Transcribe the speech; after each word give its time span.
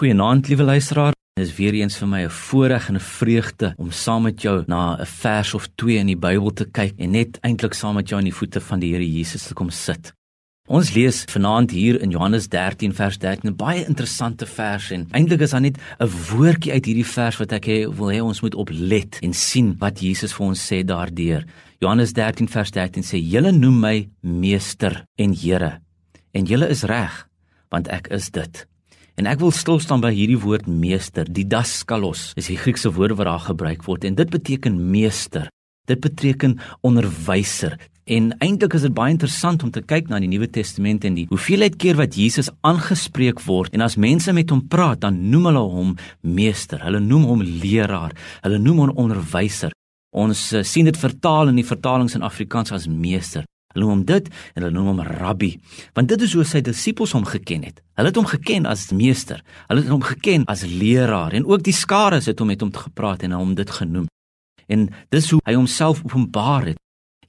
Goeienaand, 0.00 0.48
liewe 0.48 0.62
luisteraar. 0.62 1.12
Dit 1.36 1.44
is 1.44 1.56
weer 1.58 1.74
eens 1.76 1.98
vir 2.00 2.08
my 2.08 2.20
'n 2.24 2.30
voorreg 2.30 2.88
en 2.88 2.94
'n 2.94 3.00
vreugde 3.00 3.74
om 3.76 3.90
saam 3.90 4.22
met 4.22 4.42
jou 4.42 4.64
na 4.66 4.96
'n 4.96 5.06
vers 5.06 5.54
of 5.54 5.68
twee 5.74 5.98
in 5.98 6.06
die 6.06 6.16
Bybel 6.16 6.52
te 6.52 6.64
kyk 6.64 6.94
en 6.96 7.10
net 7.10 7.38
eintlik 7.40 7.74
saam 7.74 7.94
met 7.94 8.08
jou 8.08 8.18
aan 8.18 8.24
die 8.24 8.34
voete 8.34 8.60
van 8.60 8.78
die 8.80 8.92
Here 8.92 9.12
Jesus 9.12 9.42
te 9.46 9.54
kom 9.54 9.70
sit. 9.70 10.14
Ons 10.68 10.94
lees 10.94 11.24
vanaand 11.24 11.70
hier 11.70 12.00
in 12.00 12.10
Johannes 12.10 12.48
13 12.48 12.94
vers 12.94 13.18
13 13.18 13.50
'n 13.50 13.56
baie 13.56 13.86
interessante 13.86 14.46
vers 14.46 14.90
en 14.90 15.06
eintlik 15.10 15.40
is 15.40 15.50
daar 15.50 15.60
net 15.60 15.78
'n 15.98 16.06
woordjie 16.06 16.72
uit 16.72 16.84
hierdie 16.84 17.06
vers 17.06 17.36
wat 17.36 17.52
ek 17.52 17.64
he, 17.64 17.90
wil 17.90 18.08
hê 18.08 18.22
ons 18.22 18.40
moet 18.40 18.54
oplet 18.54 19.18
en 19.22 19.32
sien 19.32 19.76
wat 19.78 20.00
Jesus 20.00 20.32
vir 20.32 20.46
ons 20.46 20.72
sê 20.72 20.82
daardeur. 20.84 21.44
Johannes 21.78 22.12
13 22.12 22.48
vers 22.48 22.70
13 22.70 23.02
sê: 23.02 23.18
"Julle 23.18 23.52
noem 23.52 23.80
my 23.80 24.08
meester 24.20 25.04
en 25.16 25.34
Here." 25.34 25.80
En 26.32 26.44
julle 26.44 26.68
is 26.68 26.82
reg, 26.82 27.28
want 27.68 27.88
ek 27.88 28.08
is 28.08 28.30
dit. 28.30 28.66
En 29.18 29.28
ek 29.30 29.40
wil 29.42 29.52
stil 29.54 29.80
staan 29.82 30.02
by 30.04 30.12
hierdie 30.14 30.38
woord 30.40 30.68
meester, 30.70 31.28
didaskalos. 31.28 32.30
Is 32.40 32.50
die 32.52 32.58
Griekse 32.60 32.92
woord 32.94 33.16
wat 33.18 33.28
daar 33.30 33.46
gebruik 33.50 33.86
word 33.88 34.04
en 34.04 34.18
dit 34.18 34.30
beteken 34.30 34.78
meester. 34.90 35.48
Dit 35.90 36.02
beteken 36.04 36.58
onderwyser. 36.86 37.78
En 38.10 38.30
eintlik 38.42 38.74
is 38.74 38.84
dit 38.86 38.94
baie 38.94 39.12
interessant 39.14 39.62
om 39.62 39.70
te 39.70 39.82
kyk 39.86 40.08
na 40.10 40.18
die 40.22 40.28
Nuwe 40.30 40.48
Testament 40.50 41.04
en 41.06 41.14
die 41.18 41.26
hoeveelheid 41.30 41.76
keer 41.78 41.98
wat 42.00 42.16
Jesus 42.18 42.50
aangespreek 42.66 43.42
word 43.46 43.74
en 43.76 43.84
as 43.86 43.98
mense 44.00 44.32
met 44.34 44.50
hom 44.50 44.64
praat, 44.70 45.02
dan 45.04 45.20
noem 45.30 45.50
hulle 45.50 45.62
hom 45.74 45.92
meester. 46.22 46.82
Hulle 46.82 47.02
noem 47.04 47.28
hom 47.30 47.44
leraar. 47.62 48.16
Hulle 48.42 48.58
noem 48.62 48.82
hom 48.84 48.96
onderwyser. 49.04 49.74
Ons 50.10 50.48
uh, 50.58 50.64
sien 50.66 50.88
dit 50.90 50.98
vertaal 50.98 51.52
in 51.52 51.60
die 51.60 51.66
vertalings 51.66 52.16
in 52.18 52.26
Afrikaans 52.26 52.74
as 52.74 52.88
meester. 52.90 53.46
Hulle 53.70 53.84
noem 53.84 53.92
hom 53.92 54.04
dit 54.04 54.28
en 54.28 54.62
hulle 54.64 54.74
noem 54.74 54.88
hom 54.90 55.00
rabbi, 55.06 55.52
want 55.94 56.10
dit 56.10 56.22
is 56.26 56.32
hoe 56.34 56.44
sy 56.44 56.62
disippels 56.66 57.12
hom 57.14 57.26
geken 57.28 57.62
het. 57.68 57.78
Hulle 57.94 58.10
het 58.10 58.18
hom 58.18 58.26
geken 58.26 58.66
as 58.66 58.88
meester. 58.90 59.44
Hulle 59.68 59.84
het 59.84 59.92
hom 59.92 60.02
geken 60.02 60.46
as 60.50 60.64
leraar 60.66 61.36
en 61.38 61.46
ook 61.46 61.62
die 61.62 61.76
skare 61.76 62.18
het 62.18 62.42
hom 62.42 62.50
met 62.50 62.64
hom 62.64 62.72
gepraat 62.74 63.22
en 63.22 63.36
hom 63.38 63.54
dit 63.54 63.70
genoem. 63.70 64.08
En 64.66 64.88
dis 65.14 65.30
hoe 65.30 65.40
hy 65.46 65.54
homself 65.54 66.02
openbaar 66.02 66.72
het. 66.72 66.80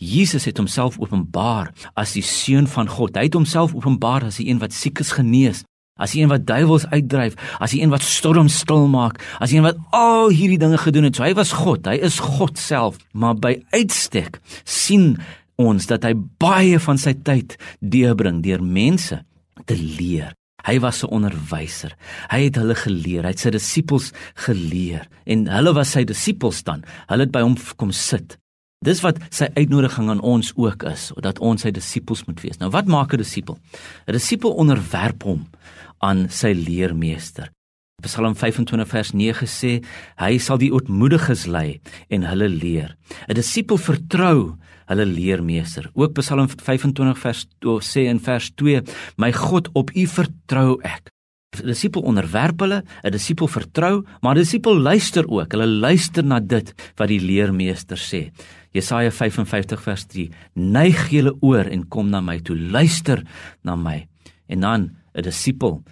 Jesus 0.00 0.46
het 0.48 0.56
homself 0.56 0.96
openbaar 0.96 1.74
as 1.92 2.14
die 2.16 2.24
seun 2.24 2.68
van 2.72 2.88
God. 2.88 3.18
Hy 3.20 3.26
het 3.28 3.36
homself 3.36 3.74
openbaar 3.76 4.30
as 4.30 4.40
die 4.40 4.48
een 4.48 4.60
wat 4.62 4.72
siekes 4.72 5.12
genees, 5.12 5.60
as 6.00 6.14
die 6.16 6.22
een 6.22 6.32
wat 6.32 6.46
duiwels 6.48 6.86
uitdryf, 6.88 7.36
as 7.60 7.74
die 7.74 7.82
een 7.82 7.92
wat 7.92 8.04
storms 8.06 8.62
stil 8.64 8.88
maak, 8.88 9.20
as 9.44 9.52
die 9.52 9.60
een 9.60 9.68
wat 9.68 9.80
al 9.92 10.32
hierdie 10.32 10.60
dinge 10.60 10.80
gedoen 10.80 11.10
het. 11.10 11.20
So 11.20 11.26
hy 11.26 11.34
was 11.36 11.52
God, 11.52 11.84
hy 11.84 11.98
is 12.00 12.16
God 12.24 12.56
self, 12.60 12.96
maar 13.12 13.36
by 13.36 13.58
uitstek 13.76 14.40
sien 14.64 15.18
ons 15.60 15.86
dat 15.90 16.04
hy 16.08 16.14
baie 16.40 16.80
van 16.80 17.00
sy 17.00 17.14
tyd 17.26 17.56
deurbring 17.80 18.40
deur 18.44 18.62
mense 18.64 19.20
te 19.68 19.76
leer. 19.76 20.32
Hy 20.64 20.78
was 20.80 21.02
'n 21.02 21.12
onderwyser. 21.12 21.96
Hy 22.28 22.40
het 22.48 22.56
hulle 22.56 22.74
geleer. 22.74 23.22
Hy 23.22 23.32
het 23.32 23.38
sy 23.38 23.50
disippels 23.50 24.12
geleer 24.34 25.08
en 25.24 25.46
hulle 25.46 25.72
was 25.72 25.92
sy 25.92 26.04
disippels 26.04 26.62
dan. 26.62 26.84
Hulle 27.08 27.24
het 27.24 27.32
by 27.32 27.40
hom 27.40 27.56
kom 27.76 27.92
sit. 27.92 28.36
Dis 28.84 29.00
wat 29.00 29.18
sy 29.30 29.48
uitnodiging 29.54 30.08
aan 30.08 30.20
ons 30.20 30.52
ook 30.56 30.82
is, 30.88 31.12
dat 31.20 31.38
ons 31.38 31.60
sy 31.60 31.70
disippels 31.70 32.24
moet 32.24 32.40
wees. 32.40 32.58
Nou 32.58 32.70
wat 32.70 32.86
maak 32.86 33.12
'n 33.12 33.18
disipel? 33.18 33.58
'n 34.08 34.12
Disipel 34.12 34.52
onderwerp 34.52 35.22
hom 35.22 35.48
aan 35.98 36.28
sy 36.30 36.52
leermeester. 36.52 37.50
Psalm 38.00 38.34
25 38.34 38.88
vers 38.88 39.12
9 39.12 39.46
sê 39.46 39.72
hy 40.20 40.38
sal 40.38 40.58
die 40.58 40.72
ootmoediges 40.72 41.46
lei 41.46 41.80
en 42.08 42.26
hulle 42.28 42.48
leer. 42.48 42.96
'n 43.28 43.34
Disipel 43.34 43.78
vertrou 43.78 44.56
hulle 44.90 45.06
leermeester. 45.06 45.90
Ook 45.94 46.14
Psalm 46.18 46.48
25 46.48 47.18
vers 47.18 47.46
2 47.60 47.80
sê 47.80 48.08
in 48.10 48.20
vers 48.20 48.50
2: 48.56 48.82
My 49.16 49.32
God, 49.32 49.68
op 49.74 49.90
U 49.94 50.06
vertrou 50.06 50.80
ek. 50.82 51.10
'n 51.58 51.66
Disipel 51.66 52.02
onderwerp 52.02 52.60
hulle, 52.60 52.84
'n 53.02 53.10
disipel 53.10 53.48
vertrou, 53.48 54.04
maar 54.22 54.34
'n 54.34 54.42
disipel 54.42 54.78
luister 54.78 55.26
ook. 55.28 55.52
Hulle 55.52 55.66
luister 55.66 56.24
na 56.24 56.40
dit 56.40 56.74
wat 56.96 57.08
die 57.08 57.20
leermeester 57.20 57.98
sê. 57.98 58.30
Jesaja 58.72 59.10
55 59.10 59.82
vers 59.82 60.04
3: 60.06 60.30
Neig 60.54 61.10
julle 61.10 61.34
oor 61.40 61.66
en 61.66 61.88
kom 61.88 62.08
na 62.10 62.20
my 62.20 62.38
toe, 62.38 62.56
luister 62.56 63.22
na 63.62 63.76
my. 63.76 64.06
En 64.46 64.60
dan 64.60 64.90
'n 65.14 65.22
disipel 65.22 65.82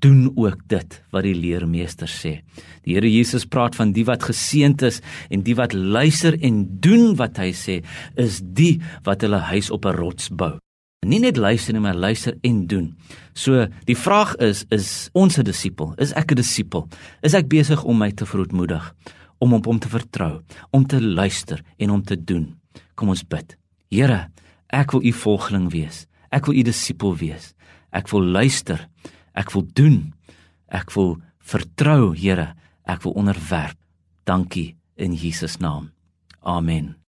doen 0.00 0.32
ook 0.34 0.60
dit 0.68 1.02
wat 1.10 1.24
die 1.26 1.34
leermeester 1.34 2.08
sê. 2.10 2.40
Die 2.84 2.94
Here 2.94 3.10
Jesus 3.10 3.46
praat 3.46 3.76
van 3.78 3.92
die 3.92 4.04
wat 4.04 4.22
geseënd 4.28 4.82
is 4.82 5.00
en 5.30 5.42
die 5.42 5.56
wat 5.58 5.72
luister 5.72 6.36
en 6.40 6.64
doen 6.80 7.16
wat 7.16 7.38
hy 7.42 7.52
sê, 7.52 7.82
is 8.16 8.40
die 8.42 8.80
wat 9.06 9.22
hulle 9.26 9.42
huis 9.52 9.70
op 9.70 9.86
'n 9.86 9.96
rots 9.96 10.28
bou. 10.30 10.58
Nie 11.06 11.20
net 11.20 11.36
luister 11.36 11.72
nie, 11.72 11.80
maar 11.80 11.94
luister 11.94 12.34
en 12.42 12.66
doen. 12.66 12.96
So, 13.34 13.66
die 13.86 13.96
vraag 13.96 14.34
is, 14.42 14.64
is 14.70 15.08
ons 15.12 15.38
'n 15.38 15.44
disipel? 15.44 15.94
Is 15.98 16.12
ek 16.12 16.32
'n 16.32 16.36
disipel? 16.36 16.88
Is 17.22 17.34
ek 17.34 17.48
besig 17.48 17.84
om 17.84 17.98
my 17.98 18.10
te 18.10 18.26
verootmoedig, 18.26 18.94
om 19.38 19.52
op 19.52 19.64
hom 19.66 19.78
te 19.78 19.88
vertrou, 19.88 20.42
om 20.70 20.86
te 20.86 21.00
luister 21.00 21.62
en 21.78 21.90
om 21.90 22.02
te 22.02 22.24
doen? 22.24 22.56
Kom 22.94 23.08
ons 23.08 23.22
bid. 23.22 23.56
Here, 23.90 24.30
ek 24.68 24.90
wil 24.90 25.04
u 25.04 25.12
volgeling 25.12 25.70
wees. 25.70 26.06
Ek 26.30 26.46
wil 26.46 26.54
u 26.54 26.62
disipel 26.62 27.16
wees. 27.16 27.54
Ek 27.92 28.08
wil 28.08 28.22
luister. 28.22 28.88
Ek 29.36 29.52
wil 29.54 29.66
doen. 29.76 29.98
Ek 30.72 30.90
wil 30.96 31.16
vertrou, 31.38 32.14
Here. 32.16 32.54
Ek 32.86 33.04
wil 33.04 33.16
onderwerp. 33.18 33.78
Dankie 34.26 34.74
in 34.96 35.14
Jesus 35.14 35.60
naam. 35.62 35.92
Amen. 36.42 37.05